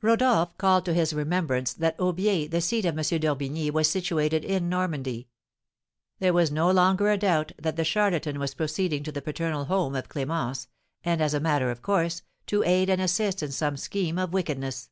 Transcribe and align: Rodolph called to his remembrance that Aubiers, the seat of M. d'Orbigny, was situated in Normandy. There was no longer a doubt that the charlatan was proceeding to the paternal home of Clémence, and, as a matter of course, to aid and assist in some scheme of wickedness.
Rodolph 0.00 0.56
called 0.58 0.84
to 0.84 0.94
his 0.94 1.12
remembrance 1.12 1.72
that 1.72 1.98
Aubiers, 1.98 2.50
the 2.50 2.60
seat 2.60 2.84
of 2.84 2.96
M. 2.96 3.02
d'Orbigny, 3.18 3.68
was 3.72 3.90
situated 3.90 4.44
in 4.44 4.68
Normandy. 4.68 5.26
There 6.20 6.32
was 6.32 6.52
no 6.52 6.70
longer 6.70 7.10
a 7.10 7.18
doubt 7.18 7.50
that 7.60 7.74
the 7.74 7.82
charlatan 7.82 8.38
was 8.38 8.54
proceeding 8.54 9.02
to 9.02 9.10
the 9.10 9.20
paternal 9.20 9.64
home 9.64 9.96
of 9.96 10.08
Clémence, 10.08 10.68
and, 11.02 11.20
as 11.20 11.34
a 11.34 11.40
matter 11.40 11.72
of 11.72 11.82
course, 11.82 12.22
to 12.46 12.62
aid 12.62 12.88
and 12.88 13.02
assist 13.02 13.42
in 13.42 13.50
some 13.50 13.76
scheme 13.76 14.18
of 14.20 14.32
wickedness. 14.32 14.88